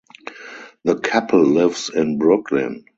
[0.83, 2.85] The couple lives in Brooklyn.